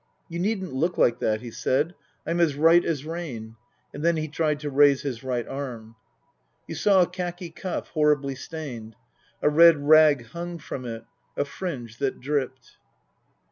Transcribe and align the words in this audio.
"You 0.31 0.39
needn't 0.39 0.73
look 0.73 0.97
like 0.97 1.19
that," 1.19 1.41
he 1.41 1.51
said. 1.51 1.93
"I'm 2.25 2.39
as 2.39 2.55
right 2.55 2.83
as 2.83 3.05
rain." 3.05 3.55
And 3.93 4.03
then 4.03 4.17
he 4.17 4.27
tried 4.27 4.59
to 4.61 4.71
raise 4.71 5.03
his 5.03 5.23
right 5.23 5.47
arm. 5.47 5.95
You 6.67 6.73
saw 6.73 7.03
a 7.03 7.07
khaki 7.07 7.51
cuff, 7.51 7.89
horribly 7.89 8.33
stained. 8.33 8.95
A 9.43 9.49
red 9.51 9.87
rag 9.87 10.25
hung 10.29 10.57
from 10.57 10.85
it, 10.85 11.03
a 11.37 11.45
fringe 11.45 11.99
that 11.99 12.19
dripped. 12.19 12.77